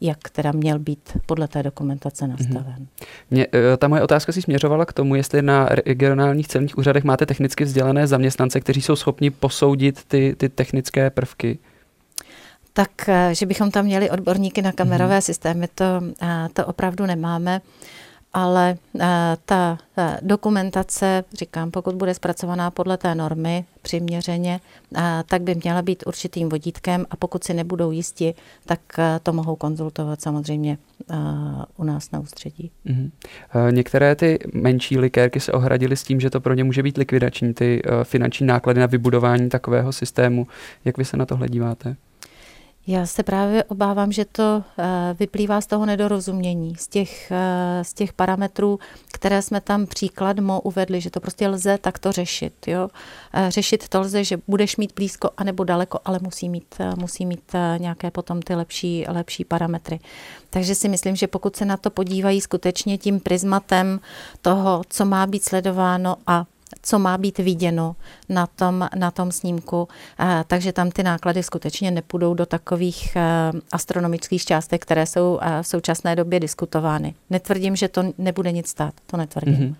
jak 0.00 0.18
teda 0.32 0.52
měl 0.52 0.78
být 0.78 1.18
podle 1.26 1.48
té 1.48 1.62
dokumentace 1.62 2.26
mhm. 2.26 2.36
nastaven. 2.38 2.86
Mě, 3.30 3.46
ta 3.78 3.88
moje 3.88 4.02
otázka 4.02 4.32
si 4.32 4.42
směřovala 4.42 4.86
k 4.86 4.92
tomu, 4.92 5.14
jestli 5.14 5.42
na 5.42 5.68
regionálních 5.86 6.48
celních 6.48 6.78
úřadech 6.78 7.04
máte 7.04 7.26
technické 7.26 7.57
technicky 7.58 7.64
vzdělané 7.64 8.06
zaměstnance, 8.06 8.60
kteří 8.60 8.82
jsou 8.82 8.96
schopni 8.96 9.30
posoudit 9.30 10.04
ty, 10.08 10.34
ty 10.36 10.48
technické 10.48 11.10
prvky? 11.10 11.58
Tak, 12.72 13.08
eh, 13.08 13.34
že 13.34 13.46
bychom 13.46 13.70
tam 13.70 13.84
měli 13.84 14.10
odborníky 14.10 14.62
na 14.62 14.72
kamerové 14.72 15.18
mm-hmm. 15.18 15.26
systémy, 15.26 15.68
to, 15.74 15.84
eh, 16.22 16.48
to 16.52 16.66
opravdu 16.66 17.06
nemáme. 17.06 17.60
Ale 18.32 18.76
ta 19.44 19.78
dokumentace, 20.22 21.24
říkám, 21.32 21.70
pokud 21.70 21.94
bude 21.94 22.14
zpracovaná 22.14 22.70
podle 22.70 22.96
té 22.96 23.14
normy 23.14 23.64
přiměřeně, 23.82 24.60
tak 25.26 25.42
by 25.42 25.54
měla 25.54 25.82
být 25.82 26.02
určitým 26.06 26.48
vodítkem 26.48 27.06
a 27.10 27.16
pokud 27.16 27.44
si 27.44 27.54
nebudou 27.54 27.90
jisti, 27.90 28.34
tak 28.66 28.80
to 29.22 29.32
mohou 29.32 29.56
konzultovat 29.56 30.22
samozřejmě 30.22 30.78
u 31.76 31.84
nás 31.84 32.10
na 32.10 32.20
ústředí. 32.20 32.70
Mm-hmm. 32.86 33.10
Některé 33.70 34.14
ty 34.14 34.38
menší 34.54 34.98
likérky 34.98 35.40
se 35.40 35.52
ohradily 35.52 35.96
s 35.96 36.02
tím, 36.02 36.20
že 36.20 36.30
to 36.30 36.40
pro 36.40 36.54
ně 36.54 36.64
může 36.64 36.82
být 36.82 36.96
likvidační, 36.96 37.54
ty 37.54 37.82
finanční 38.02 38.46
náklady 38.46 38.80
na 38.80 38.86
vybudování 38.86 39.48
takového 39.48 39.92
systému. 39.92 40.46
Jak 40.84 40.98
vy 40.98 41.04
se 41.04 41.16
na 41.16 41.26
tohle 41.26 41.48
díváte? 41.48 41.96
Já 42.90 43.06
se 43.06 43.22
právě 43.22 43.64
obávám, 43.64 44.12
že 44.12 44.24
to 44.24 44.64
eh, 44.78 44.84
vyplývá 45.18 45.60
z 45.60 45.66
toho 45.66 45.86
nedorozumění, 45.86 46.76
z 46.76 46.88
těch, 46.88 47.30
eh, 47.30 47.84
z 47.84 47.94
těch 47.94 48.12
parametrů, 48.12 48.78
které 49.12 49.42
jsme 49.42 49.60
tam 49.60 49.86
příkladmo 49.86 50.60
uvedli, 50.60 51.00
že 51.00 51.10
to 51.10 51.20
prostě 51.20 51.48
lze 51.48 51.78
takto 51.78 52.12
řešit. 52.12 52.54
Jo? 52.66 52.88
Eh, 53.32 53.50
řešit 53.50 53.88
to 53.88 54.00
lze, 54.00 54.24
že 54.24 54.38
budeš 54.48 54.76
mít 54.76 54.92
blízko 54.96 55.30
anebo 55.36 55.64
daleko, 55.64 55.98
ale 56.04 56.18
musí 56.22 56.48
mít, 56.48 56.74
musí 56.98 57.26
mít 57.26 57.52
nějaké 57.78 58.10
potom 58.10 58.42
ty 58.42 58.54
lepší, 58.54 59.04
lepší 59.08 59.44
parametry. 59.44 60.00
Takže 60.50 60.74
si 60.74 60.88
myslím, 60.88 61.16
že 61.16 61.26
pokud 61.26 61.56
se 61.56 61.64
na 61.64 61.76
to 61.76 61.90
podívají 61.90 62.40
skutečně 62.40 62.98
tím 62.98 63.20
prismatem 63.20 64.00
toho, 64.42 64.82
co 64.88 65.04
má 65.04 65.26
být 65.26 65.44
sledováno 65.44 66.16
a 66.26 66.44
co 66.82 66.98
má 66.98 67.18
být 67.18 67.38
viděno 67.38 67.96
na 68.28 68.46
tom, 68.46 68.88
na 68.96 69.10
tom 69.10 69.32
snímku, 69.32 69.88
takže 70.46 70.72
tam 70.72 70.90
ty 70.90 71.02
náklady 71.02 71.42
skutečně 71.42 71.90
nepůjdou 71.90 72.34
do 72.34 72.46
takových 72.46 73.16
eh, 73.16 73.52
astronomických 73.72 74.44
částek, 74.44 74.82
které 74.82 75.06
jsou 75.06 75.38
eh, 75.42 75.62
v 75.62 75.66
současné 75.66 76.16
době 76.16 76.40
diskutovány. 76.40 77.14
Netvrdím, 77.30 77.76
že 77.76 77.88
to 77.88 78.02
nebude 78.18 78.52
nic 78.52 78.68
stát, 78.68 78.94
to 79.06 79.16
netvrdím. 79.16 79.54
Mm-hmm 79.54 79.74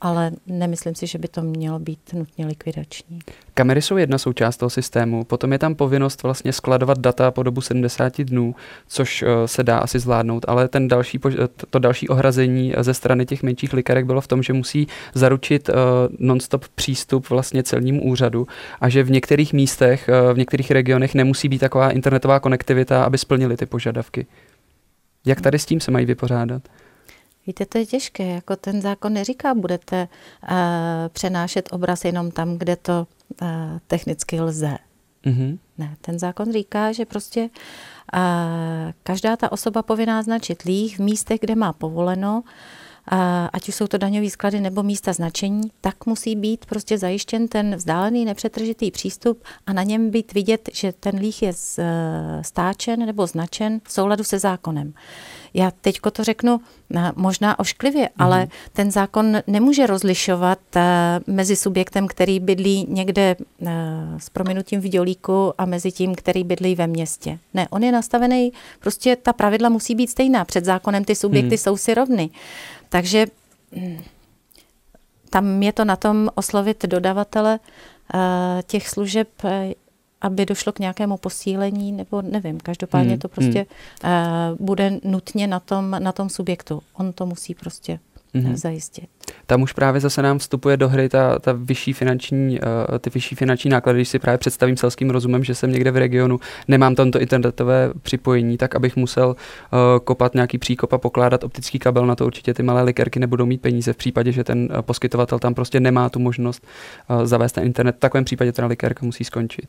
ale 0.00 0.30
nemyslím 0.46 0.94
si, 0.94 1.06
že 1.06 1.18
by 1.18 1.28
to 1.28 1.42
mělo 1.42 1.78
být 1.78 2.12
nutně 2.12 2.46
likvidační. 2.46 3.18
Kamery 3.54 3.82
jsou 3.82 3.96
jedna 3.96 4.18
součást 4.18 4.56
toho 4.56 4.70
systému, 4.70 5.24
potom 5.24 5.52
je 5.52 5.58
tam 5.58 5.74
povinnost 5.74 6.22
vlastně 6.22 6.52
skladovat 6.52 6.98
data 6.98 7.30
po 7.30 7.42
dobu 7.42 7.60
70 7.60 8.20
dnů, 8.20 8.54
což 8.88 9.22
uh, 9.22 9.28
se 9.46 9.62
dá 9.62 9.78
asi 9.78 9.98
zvládnout, 9.98 10.44
ale 10.48 10.68
ten 10.68 10.88
další, 10.88 11.20
to 11.70 11.78
další 11.78 12.08
ohrazení 12.08 12.72
ze 12.80 12.94
strany 12.94 13.26
těch 13.26 13.42
menších 13.42 13.72
likerek 13.72 14.06
bylo 14.06 14.20
v 14.20 14.26
tom, 14.26 14.42
že 14.42 14.52
musí 14.52 14.88
zaručit 15.14 15.70
non-stop 16.18 16.64
přístup 16.74 17.30
vlastně 17.30 17.62
celnímu 17.62 18.02
úřadu 18.02 18.46
a 18.80 18.88
že 18.88 19.02
v 19.02 19.10
některých 19.10 19.52
místech, 19.52 20.10
v 20.32 20.38
některých 20.38 20.70
regionech 20.70 21.14
nemusí 21.14 21.48
být 21.48 21.58
taková 21.58 21.90
internetová 21.90 22.40
konektivita, 22.40 23.04
aby 23.04 23.18
splnili 23.18 23.56
ty 23.56 23.66
požadavky. 23.66 24.26
Jak 25.26 25.40
tady 25.40 25.58
s 25.58 25.66
tím 25.66 25.80
se 25.80 25.90
mají 25.90 26.06
vypořádat? 26.06 26.62
Víte, 27.48 27.66
to 27.66 27.78
je 27.78 27.86
těžké. 27.86 28.26
Jako 28.26 28.56
ten 28.56 28.80
zákon 28.80 29.12
neříká, 29.12 29.54
budete 29.54 30.08
uh, 30.42 30.48
přenášet 31.08 31.68
obraz 31.72 32.04
jenom 32.04 32.30
tam, 32.30 32.58
kde 32.58 32.76
to 32.76 33.06
uh, 33.42 33.48
technicky 33.86 34.40
lze. 34.40 34.78
Mm-hmm. 35.24 35.58
Ne, 35.78 35.96
ten 36.00 36.18
zákon 36.18 36.52
říká, 36.52 36.92
že 36.92 37.04
prostě 37.04 37.40
uh, 37.40 38.20
každá 39.02 39.36
ta 39.36 39.52
osoba 39.52 39.82
povinná 39.82 40.22
značit 40.22 40.62
líh 40.62 40.96
v 40.98 41.02
místech, 41.02 41.40
kde 41.40 41.54
má 41.54 41.72
povoleno, 41.72 42.42
ať 43.52 43.68
už 43.68 43.74
jsou 43.74 43.86
to 43.86 43.98
daňové 43.98 44.30
sklady 44.30 44.60
nebo 44.60 44.82
místa 44.82 45.12
značení, 45.12 45.70
tak 45.80 46.06
musí 46.06 46.36
být 46.36 46.66
prostě 46.66 46.98
zajištěn 46.98 47.48
ten 47.48 47.76
vzdálený 47.76 48.24
nepřetržitý 48.24 48.90
přístup 48.90 49.44
a 49.66 49.72
na 49.72 49.82
něm 49.82 50.10
být 50.10 50.32
vidět, 50.32 50.68
že 50.72 50.92
ten 50.92 51.16
líh 51.16 51.42
je 51.42 51.52
stáčen 52.42 53.06
nebo 53.06 53.26
značen 53.26 53.80
v 53.84 53.92
souladu 53.92 54.24
se 54.24 54.38
zákonem. 54.38 54.94
Já 55.54 55.70
teďko 55.70 56.10
to 56.10 56.24
řeknu 56.24 56.60
eh, 56.96 57.12
možná 57.16 57.58
ošklivě, 57.58 58.04
mm-hmm. 58.04 58.24
ale 58.24 58.48
ten 58.72 58.90
zákon 58.90 59.36
nemůže 59.46 59.86
rozlišovat 59.86 60.58
eh, 60.76 60.82
mezi 61.26 61.56
subjektem, 61.56 62.08
který 62.08 62.40
bydlí 62.40 62.86
někde 62.88 63.36
eh, 63.66 63.74
s 64.18 64.30
prominutím 64.30 64.80
v 64.80 64.88
dělíku 64.88 65.54
a 65.58 65.64
mezi 65.64 65.92
tím, 65.92 66.14
který 66.14 66.44
bydlí 66.44 66.74
ve 66.74 66.86
městě. 66.86 67.38
Ne, 67.54 67.68
on 67.70 67.82
je 67.82 67.92
nastavený, 67.92 68.52
prostě 68.80 69.16
ta 69.16 69.32
pravidla 69.32 69.68
musí 69.68 69.94
být 69.94 70.10
stejná. 70.10 70.44
Před 70.44 70.64
zákonem 70.64 71.04
ty 71.04 71.14
subjekty 71.14 71.54
mm. 71.54 71.58
jsou 71.58 71.76
si 71.76 71.94
rovny. 71.94 72.30
Takže 72.88 73.26
mm, 73.72 74.02
tam 75.30 75.62
je 75.62 75.72
to 75.72 75.84
na 75.84 75.96
tom 75.96 76.28
oslovit 76.34 76.84
dodavatele 76.86 77.58
těch 78.66 78.88
služeb, 78.88 79.28
aby 80.20 80.46
došlo 80.46 80.72
k 80.72 80.78
nějakému 80.78 81.16
posílení, 81.16 81.92
nebo 81.92 82.22
nevím, 82.22 82.60
každopádně 82.60 83.10
hmm, 83.10 83.18
to 83.18 83.28
prostě 83.28 83.66
hmm. 84.02 84.12
uh, 84.12 84.66
bude 84.66 84.98
nutně 85.04 85.46
na 85.46 85.60
tom, 85.60 85.96
na 85.98 86.12
tom 86.12 86.28
subjektu. 86.28 86.82
On 86.94 87.12
to 87.12 87.26
musí 87.26 87.54
prostě 87.54 87.98
mm-hmm. 88.34 88.56
zajistit. 88.56 89.08
Tam 89.46 89.62
už 89.62 89.72
právě 89.72 90.00
zase 90.00 90.22
nám 90.22 90.38
vstupuje 90.38 90.76
do 90.76 90.88
hry 90.88 91.08
ta, 91.08 91.38
ta 91.38 91.52
vyšší 91.52 91.92
finanční, 91.92 92.60
uh, 92.60 92.98
ty 92.98 93.10
vyšší 93.10 93.34
finanční 93.34 93.70
náklady, 93.70 93.98
když 93.98 94.08
si 94.08 94.18
právě 94.18 94.38
představím 94.38 94.76
selským 94.76 95.10
rozumem, 95.10 95.44
že 95.44 95.54
jsem 95.54 95.72
někde 95.72 95.90
v 95.90 95.96
regionu, 95.96 96.40
nemám 96.68 96.94
tamto 96.94 97.20
internetové 97.20 97.92
připojení, 98.02 98.56
tak 98.56 98.76
abych 98.76 98.96
musel 98.96 99.28
uh, 99.28 99.78
kopat 100.04 100.34
nějaký 100.34 100.58
příkop 100.58 100.92
a 100.92 100.98
pokládat 100.98 101.44
optický 101.44 101.78
kabel, 101.78 102.06
na 102.06 102.14
to 102.14 102.26
určitě 102.26 102.54
ty 102.54 102.62
malé 102.62 102.82
likerky 102.82 103.20
nebudou 103.20 103.46
mít 103.46 103.60
peníze 103.60 103.92
v 103.92 103.96
případě, 103.96 104.32
že 104.32 104.44
ten 104.44 104.68
uh, 104.70 104.82
poskytovatel 104.82 105.38
tam 105.38 105.54
prostě 105.54 105.80
nemá 105.80 106.08
tu 106.08 106.18
možnost 106.18 106.66
uh, 107.10 107.24
zavést 107.24 107.52
ten 107.52 107.64
internet. 107.64 107.96
V 107.96 108.00
takovém 108.00 108.24
případě 108.24 108.52
ta 108.52 108.66
likerka 108.66 109.06
musí 109.06 109.24
skončit. 109.24 109.68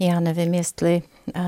Já 0.00 0.20
nevím, 0.20 0.54
jestli 0.54 1.02
uh, 1.36 1.42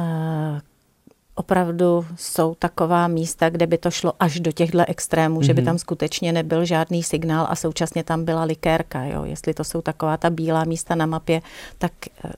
opravdu 1.35 2.07
jsou 2.17 2.55
taková 2.55 3.09
místa, 3.09 3.51
kde 3.51 3.67
by 3.67 3.79
to 3.79 3.91
šlo 3.91 4.13
až 4.21 4.41
do 4.41 4.53
těchto 4.53 4.85
extrémů, 4.89 5.41
mm-hmm. 5.41 5.45
že 5.45 5.55
by 5.55 5.61
mhm. 5.61 5.67
tam 5.67 5.79
skutečně 5.79 6.33
nebyl 6.33 6.65
žádný 6.65 7.03
signál 7.03 7.47
a 7.51 7.57
současně 7.57 8.05
tam 8.05 8.25
byla 8.25 8.45
likérka. 8.45 9.05
Jo? 9.05 9.25
Jestli 9.25 9.55
to 9.55 9.65
jsou 9.65 9.81
taková 9.81 10.17
ta 10.17 10.31
bílá 10.31 10.65
místa 10.65 10.95
na 10.95 11.07
mapě, 11.07 11.43
tak 11.79 11.93
eh, 12.25 12.33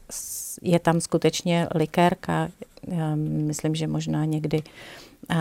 je 0.63 0.79
tam 0.79 1.01
skutečně 1.01 1.69
likérka. 1.75 2.49
Já 2.89 3.15
myslím, 3.17 3.75
že 3.75 3.87
možná 3.87 4.25
někdy, 4.25 4.63
uh, 5.31 5.37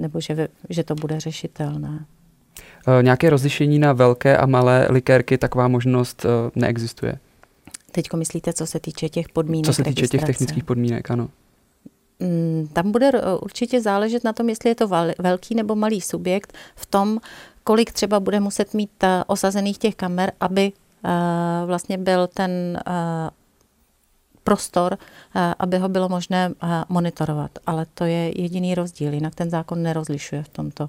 nebo 0.00 0.20
že, 0.20 0.48
že 0.68 0.84
to 0.84 0.94
bude 0.94 1.20
řešitelné. 1.20 2.04
Nějaké 3.02 3.30
rozlišení 3.30 3.78
na 3.78 3.92
velké 3.92 4.36
a 4.36 4.46
malé 4.46 4.86
likérky, 4.90 5.38
taková 5.38 5.68
možnost 5.68 6.26
neexistuje? 6.54 7.18
Teď 7.92 8.12
myslíte, 8.16 8.52
co 8.52 8.66
se 8.66 8.80
týče 8.80 9.08
těch 9.08 9.28
podmínek 9.28 9.66
Co 9.66 9.72
se 9.72 9.82
týče 9.82 10.00
registrace. 10.00 10.26
těch 10.26 10.26
technických 10.26 10.64
podmínek, 10.64 11.10
ano. 11.10 11.28
Mm, 12.20 12.68
tam 12.72 12.92
bude 12.92 13.10
určitě 13.40 13.80
záležet 13.80 14.24
na 14.24 14.32
tom, 14.32 14.48
jestli 14.48 14.70
je 14.70 14.74
to 14.74 14.88
velký 15.18 15.54
nebo 15.54 15.76
malý 15.76 16.00
subjekt, 16.00 16.52
v 16.76 16.86
tom, 16.86 17.20
kolik 17.64 17.92
třeba 17.92 18.20
bude 18.20 18.40
muset 18.40 18.74
mít 18.74 19.04
eh, 19.04 19.24
osazených 19.26 19.78
těch 19.78 19.94
kamer, 19.94 20.32
aby 20.40 20.72
eh, 21.04 21.10
vlastně 21.66 21.98
byl 21.98 22.26
ten 22.26 22.82
eh, 22.86 22.90
prostor, 24.44 24.98
aby 25.58 25.78
ho 25.78 25.88
bylo 25.88 26.08
možné 26.08 26.52
monitorovat. 26.88 27.50
Ale 27.66 27.86
to 27.94 28.04
je 28.04 28.40
jediný 28.40 28.74
rozdíl, 28.74 29.12
jinak 29.12 29.34
ten 29.34 29.50
zákon 29.50 29.82
nerozlišuje 29.82 30.42
v 30.42 30.48
tomto 30.48 30.88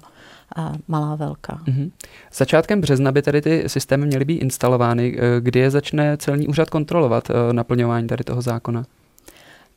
malá 0.88 1.14
velká. 1.14 1.60
Mm-hmm. 1.64 1.90
Začátkem 2.32 2.80
března 2.80 3.12
by 3.12 3.22
tady 3.22 3.42
ty 3.42 3.68
systémy 3.68 4.06
měly 4.06 4.24
být 4.24 4.38
instalovány. 4.38 5.16
Kdy 5.40 5.60
je 5.60 5.70
začne 5.70 6.16
celní 6.16 6.48
úřad 6.48 6.70
kontrolovat 6.70 7.28
naplňování 7.52 8.06
tady 8.06 8.24
toho 8.24 8.42
zákona? 8.42 8.84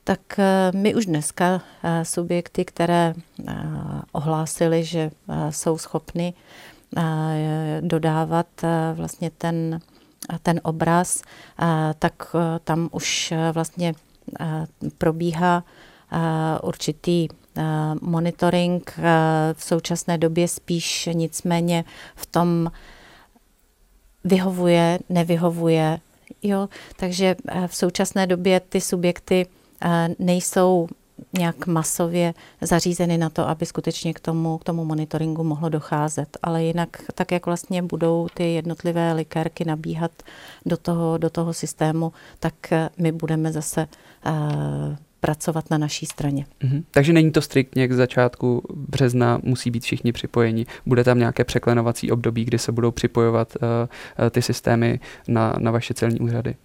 Tak 0.04 0.20
my 0.74 0.96
už 0.96 1.06
dneska 1.06 1.62
subjekty, 2.04 2.66
které 2.66 3.14
ohlásili, 4.12 4.84
že 4.84 5.12
jsou 5.50 5.78
schopny 5.78 6.34
dodávat 7.82 8.48
vlastně 8.94 9.32
ten 9.38 9.80
ten 10.44 10.60
obraz, 10.64 11.22
tak 12.00 12.36
tam 12.64 12.90
už 12.92 13.34
vlastně 13.52 13.94
probíhá 14.98 15.64
určitý 16.64 17.28
monitoring 18.02 18.94
v 19.54 19.64
současné 19.64 20.18
době 20.18 20.48
spíš 20.48 21.10
nicméně 21.14 21.86
v 22.16 22.26
tom 22.26 22.72
vyhovuje, 24.24 25.00
nevyhovuje. 25.10 26.00
Jo? 26.42 26.70
Takže 26.96 27.36
v 27.68 27.76
současné 27.76 28.28
době 28.28 28.60
ty 28.60 28.82
subjekty 28.82 29.48
nejsou 30.20 30.88
nějak 31.34 31.68
masově 31.68 32.34
zařízeny 32.62 33.18
na 33.18 33.30
to, 33.30 33.50
aby 33.50 33.66
skutečně 33.66 34.14
k 34.14 34.20
tomu, 34.20 34.58
k 34.58 34.64
tomu 34.64 34.86
monitoringu 34.86 35.44
mohlo 35.44 35.70
docházet. 35.70 36.38
Ale 36.44 36.64
jinak, 36.64 36.90
tak 37.16 37.32
jak 37.32 37.46
vlastně 37.46 37.82
budou 37.82 38.28
ty 38.34 38.54
jednotlivé 38.54 39.14
likérky 39.14 39.66
nabíhat 39.66 40.12
do 40.66 40.78
toho, 40.78 41.18
do 41.18 41.30
toho 41.30 41.54
systému, 41.54 42.14
tak 42.40 42.72
eh, 42.72 42.90
my 42.98 43.12
budeme 43.12 43.52
zase 43.52 43.88
uh, 44.26 44.34
pracovat 45.20 45.70
na 45.72 45.78
naší 45.78 46.06
straně. 46.06 46.46
Mm-hmm. 46.64 46.84
Takže 46.92 47.14
není 47.14 47.32
to 47.32 47.42
striktně 47.42 47.88
k 47.88 47.92
začátku 47.92 48.64
března, 48.76 49.40
musí 49.44 49.72
být 49.72 49.84
všichni 49.84 50.12
připojeni. 50.12 50.66
Bude 50.86 51.04
tam 51.04 51.20
nějaké 51.20 51.44
překlenovací 51.44 52.12
období, 52.12 52.46
kdy 52.46 52.60
se 52.60 52.72
budou 52.72 52.92
připojovat 52.92 53.54
uh, 53.56 54.30
ty 54.30 54.42
systémy 54.42 55.00
na, 55.28 55.54
na 55.60 55.72
vaše 55.72 55.94
celní 55.94 56.20
úřady? 56.20 56.56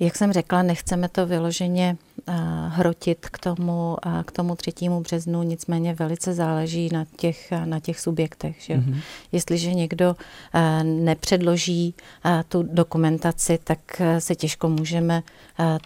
Jak 0.00 0.16
jsem 0.16 0.32
řekla, 0.32 0.62
nechceme 0.62 1.08
to 1.08 1.26
vyloženě 1.26 1.96
uh, 2.28 2.34
hrotit 2.68 3.28
k 3.28 3.38
tomu, 3.38 3.96
uh, 4.06 4.22
k 4.22 4.32
tomu 4.32 4.56
3. 4.56 4.72
březnu, 5.00 5.42
nicméně 5.42 5.94
velice 5.94 6.34
záleží 6.34 6.88
na 6.92 7.04
těch, 7.16 7.48
uh, 7.52 7.66
na 7.66 7.80
těch 7.80 8.00
subjektech. 8.00 8.56
Že? 8.60 8.74
Mm-hmm. 8.74 9.00
Jestliže 9.32 9.74
někdo 9.74 10.16
nepředloží 10.82 11.94
tu 12.48 12.62
dokumentaci, 12.62 13.58
tak 13.64 14.02
se 14.18 14.34
těžko 14.34 14.68
můžeme 14.68 15.22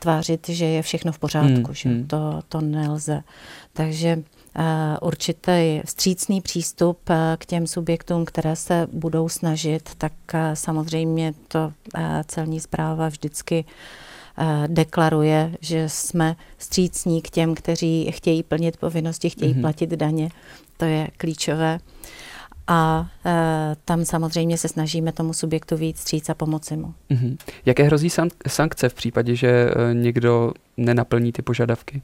tvářit, 0.01 0.49
že 0.49 0.65
je 0.65 0.83
všechno 0.83 1.13
v 1.13 1.19
pořádku. 1.19 1.73
Mm-hmm. 1.73 2.01
Že? 2.01 2.05
To, 2.07 2.41
to 2.49 2.61
nelze. 2.61 3.23
Takže 3.73 4.23
určitý 5.01 5.81
vstřícný 5.85 6.41
přístup 6.41 6.99
k 7.39 7.47
těm 7.47 7.67
subjektům, 7.67 8.25
které 8.25 8.57
se 8.57 8.87
budou 8.93 9.29
snažit, 9.29 9.91
tak 9.99 10.13
samozřejmě 10.55 11.35
to 11.49 11.73
celní 12.27 12.61
zpráva 12.61 13.09
vždycky 13.09 13.65
deklaruje, 14.67 15.57
že 15.61 15.89
jsme 15.89 16.37
střícní 16.59 17.23
k 17.23 17.31
těm, 17.31 17.55
kteří 17.55 18.11
chtějí 18.13 18.43
plnit 18.43 18.77
povinnosti, 18.77 19.31
chtějí 19.31 19.55
mm-hmm. 19.55 19.61
platit 19.61 19.91
daně. 19.91 20.29
To 20.77 20.85
je 20.85 21.09
klíčové. 21.17 21.79
A 22.67 23.11
e, 23.27 23.77
tam 23.85 24.05
samozřejmě 24.05 24.59
se 24.59 24.69
snažíme 24.69 25.13
tomu 25.13 25.33
subjektu 25.33 25.77
víc 25.77 25.99
stříc 25.99 26.29
a 26.29 26.35
pomoci 26.35 26.77
mu. 26.77 26.95
Mm-hmm. 27.11 27.37
Jaké 27.67 27.83
hrozí 27.83 28.11
sankce 28.49 28.89
v 28.89 28.95
případě, 28.95 29.37
že 29.37 29.49
e, 29.49 29.95
někdo 29.95 30.53
nenaplní 30.77 31.33
ty 31.33 31.43
požadavky? 31.43 32.03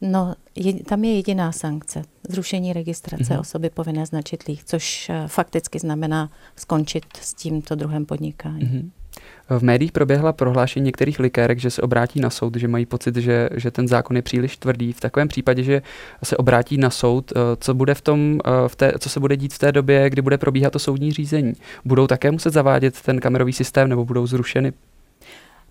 No, 0.00 0.34
je, 0.54 0.84
tam 0.84 1.04
je 1.04 1.14
jediná 1.14 1.52
sankce. 1.52 2.02
Zrušení 2.28 2.72
registrace 2.72 3.24
mm-hmm. 3.24 3.40
osoby 3.40 3.70
povinné 3.70 4.06
značitlých, 4.06 4.64
což 4.64 5.08
uh, 5.08 5.26
fakticky 5.26 5.78
znamená 5.78 6.30
skončit 6.56 7.04
s 7.20 7.34
tímto 7.34 7.74
druhem 7.74 8.06
podnikání. 8.06 8.62
Mm-hmm. 8.62 8.90
V 9.58 9.62
médiích 9.62 9.92
proběhla 9.92 10.32
prohlášení 10.32 10.84
některých 10.84 11.18
likérek, 11.18 11.58
že 11.58 11.70
se 11.70 11.82
obrátí 11.82 12.20
na 12.20 12.30
soud, 12.30 12.56
že 12.56 12.68
mají 12.68 12.86
pocit, 12.86 13.16
že, 13.16 13.48
že 13.56 13.70
ten 13.70 13.88
zákon 13.88 14.16
je 14.16 14.22
příliš 14.22 14.56
tvrdý. 14.56 14.92
V 14.92 15.00
takovém 15.00 15.28
případě, 15.28 15.62
že 15.62 15.82
se 16.24 16.36
obrátí 16.36 16.78
na 16.78 16.90
soud, 16.90 17.32
eh, 17.32 17.40
co, 17.60 17.74
bude 17.74 17.94
v 17.94 18.00
tom, 18.00 18.38
eh, 18.44 18.68
v 18.68 18.76
té, 18.76 18.92
co 18.98 19.08
se 19.08 19.20
bude 19.20 19.36
dít 19.36 19.54
v 19.54 19.58
té 19.58 19.72
době, 19.72 20.10
kdy 20.10 20.22
bude 20.22 20.38
probíhat 20.38 20.72
to 20.72 20.78
soudní 20.78 21.12
řízení? 21.12 21.52
Budou 21.84 22.06
také 22.06 22.30
muset 22.30 22.52
zavádět 22.52 23.00
ten 23.00 23.20
kamerový 23.20 23.52
systém 23.52 23.88
nebo 23.88 24.04
budou 24.04 24.26
zrušeny? 24.26 24.72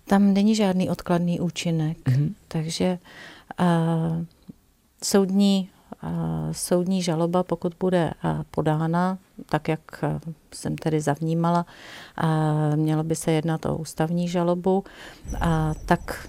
Tam 0.04 0.34
není 0.34 0.54
žádný 0.54 0.90
odkladný 0.90 1.40
účinek, 1.40 1.98
mm-hmm. 1.98 2.32
takže 2.48 2.92
uh, 2.92 2.98
soudní 5.04 5.70
soudní 6.52 7.02
žaloba, 7.02 7.42
pokud 7.42 7.74
bude 7.80 8.12
podána, 8.50 9.18
tak 9.46 9.68
jak 9.68 10.04
jsem 10.54 10.76
tedy 10.76 11.00
zavnímala, 11.00 11.66
mělo 12.74 13.04
by 13.04 13.16
se 13.16 13.32
jednat 13.32 13.66
o 13.66 13.76
ústavní 13.76 14.28
žalobu, 14.28 14.84
tak 15.86 16.28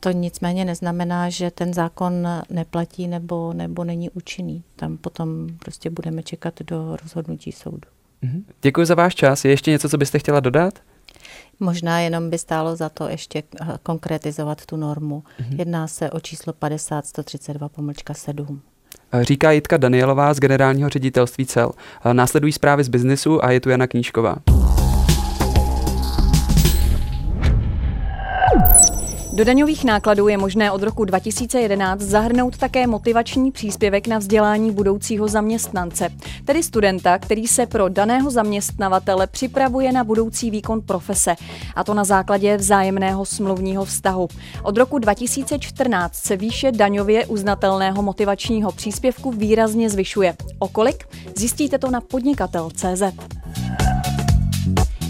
to 0.00 0.10
nicméně 0.10 0.64
neznamená, 0.64 1.30
že 1.30 1.50
ten 1.50 1.74
zákon 1.74 2.28
neplatí 2.50 3.08
nebo, 3.08 3.52
nebo 3.52 3.84
není 3.84 4.10
účinný. 4.10 4.62
Tam 4.76 4.96
potom 4.96 5.46
prostě 5.58 5.90
budeme 5.90 6.22
čekat 6.22 6.62
do 6.62 6.96
rozhodnutí 7.02 7.52
soudu. 7.52 7.88
Mhm. 8.22 8.44
Děkuji 8.62 8.86
za 8.86 8.94
váš 8.94 9.14
čas. 9.14 9.44
Je 9.44 9.50
ještě 9.50 9.70
něco, 9.70 9.88
co 9.88 9.98
byste 9.98 10.18
chtěla 10.18 10.40
dodat? 10.40 10.78
Možná 11.60 12.00
jenom 12.00 12.30
by 12.30 12.38
stálo 12.38 12.76
za 12.76 12.88
to 12.88 13.08
ještě 13.08 13.42
konkretizovat 13.82 14.66
tu 14.66 14.76
normu. 14.76 15.22
Mm-hmm. 15.40 15.58
Jedná 15.58 15.86
se 15.86 16.10
o 16.10 16.20
číslo 16.20 16.52
50 16.52 17.06
132 17.06 17.68
pomlčka 17.68 18.14
7. 18.14 18.60
Říká 19.22 19.50
Jitka 19.50 19.76
Danielová 19.76 20.34
z 20.34 20.40
generálního 20.40 20.88
ředitelství 20.88 21.46
cel. 21.46 21.70
Následují 22.12 22.52
zprávy 22.52 22.84
z 22.84 22.88
biznesu 22.88 23.44
a 23.44 23.50
je 23.50 23.60
tu 23.60 23.70
Jana 23.70 23.86
Knížková. 23.86 24.36
Do 29.36 29.44
daňových 29.44 29.84
nákladů 29.84 30.28
je 30.28 30.38
možné 30.38 30.70
od 30.70 30.82
roku 30.82 31.04
2011 31.04 32.00
zahrnout 32.00 32.56
také 32.56 32.86
motivační 32.86 33.52
příspěvek 33.52 34.06
na 34.06 34.18
vzdělání 34.18 34.70
budoucího 34.70 35.28
zaměstnance, 35.28 36.08
tedy 36.44 36.62
studenta, 36.62 37.18
který 37.18 37.46
se 37.46 37.66
pro 37.66 37.88
daného 37.88 38.30
zaměstnavatele 38.30 39.26
připravuje 39.26 39.92
na 39.92 40.04
budoucí 40.04 40.50
výkon 40.50 40.80
profese, 40.80 41.34
a 41.74 41.84
to 41.84 41.94
na 41.94 42.04
základě 42.04 42.56
vzájemného 42.56 43.24
smluvního 43.24 43.84
vztahu. 43.84 44.28
Od 44.62 44.76
roku 44.76 44.98
2014 44.98 46.14
se 46.14 46.36
výše 46.36 46.72
daňově 46.72 47.26
uznatelného 47.26 48.02
motivačního 48.02 48.72
příspěvku 48.72 49.30
výrazně 49.30 49.90
zvyšuje. 49.90 50.36
O 50.58 50.68
kolik? 50.68 51.08
Zjistíte 51.36 51.78
to 51.78 51.90
na 51.90 52.00
podnikatel.cz. 52.00 53.35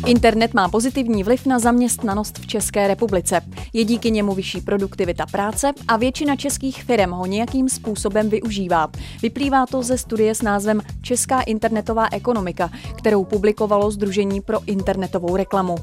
Internet 0.06 0.54
má 0.54 0.68
pozitivní 0.68 1.24
vliv 1.24 1.46
na 1.46 1.58
zaměstnanost 1.58 2.38
v 2.38 2.46
České 2.46 2.88
republice. 2.88 3.40
Je 3.72 3.84
díky 3.84 4.10
němu 4.10 4.34
vyšší 4.34 4.60
produktivita 4.60 5.26
práce 5.26 5.72
a 5.88 5.96
většina 5.96 6.36
českých 6.36 6.82
firm 6.82 7.10
ho 7.10 7.26
nějakým 7.26 7.68
způsobem 7.68 8.28
využívá. 8.28 8.90
Vyplývá 9.22 9.66
to 9.66 9.82
ze 9.82 9.98
studie 9.98 10.34
s 10.34 10.42
názvem 10.42 10.80
Česká 11.02 11.40
internetová 11.40 12.08
ekonomika, 12.12 12.70
kterou 12.98 13.24
publikovalo 13.24 13.90
Združení 13.90 14.40
pro 14.40 14.58
internetovou 14.66 15.36
reklamu. 15.36 15.76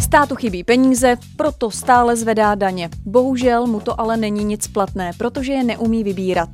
Státu 0.00 0.36
chybí 0.36 0.64
peníze, 0.64 1.16
proto 1.36 1.70
stále 1.70 2.16
zvedá 2.16 2.54
daně. 2.54 2.90
Bohužel 3.04 3.66
mu 3.66 3.80
to 3.80 4.00
ale 4.00 4.16
není 4.16 4.44
nic 4.44 4.68
platné, 4.68 5.12
protože 5.18 5.52
je 5.52 5.64
neumí 5.64 6.04
vybírat. 6.04 6.48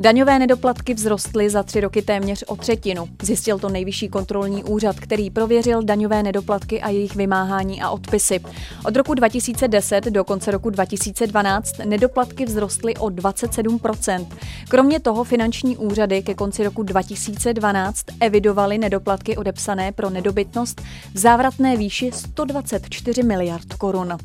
Daňové 0.00 0.38
nedoplatky 0.38 0.94
vzrostly 0.94 1.50
za 1.50 1.62
tři 1.62 1.80
roky 1.80 2.02
téměř 2.02 2.44
o 2.46 2.56
třetinu. 2.56 3.08
Zjistil 3.22 3.58
to 3.58 3.68
nejvyšší 3.68 4.08
kontrolní 4.08 4.64
úřad, 4.64 5.00
který 5.00 5.30
prověřil 5.30 5.82
daňové 5.82 6.22
nedoplatky 6.22 6.80
a 6.80 6.88
jejich 6.88 7.16
vymáhání 7.16 7.82
a 7.82 7.90
odpisy. 7.90 8.40
Od 8.84 8.96
roku 8.96 9.14
2010 9.14 10.04
do 10.04 10.24
konce 10.24 10.50
roku 10.50 10.70
2012 10.70 11.78
nedoplatky 11.84 12.46
vzrostly 12.46 12.96
o 12.96 13.06
27% 13.06 14.26
Kromě 14.68 15.00
toho 15.00 15.24
finanční 15.24 15.76
úřady 15.76 16.22
ke 16.22 16.34
konci 16.34 16.64
roku 16.64 16.82
2012 16.82 18.04
evidovaly 18.20 18.78
nedoplatky 18.78 19.36
odepsané 19.36 19.92
pro 19.92 20.10
nedobytnost 20.10 20.80
v 21.14 21.18
závratné 21.18 21.76
výši 21.76 22.10
124 22.14 23.22
miliard 23.22 23.74
korun. 23.74 24.18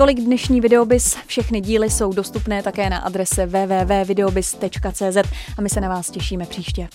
Tolik 0.00 0.20
dnešní 0.20 0.60
videobis. 0.60 1.16
Všechny 1.26 1.60
díly 1.60 1.90
jsou 1.90 2.12
dostupné 2.12 2.62
také 2.62 2.90
na 2.90 2.98
adrese 2.98 3.46
www.videobis.cz 3.46 5.16
a 5.58 5.60
my 5.60 5.68
se 5.68 5.80
na 5.80 5.88
vás 5.88 6.10
těšíme 6.10 6.46
příště. 6.46 6.88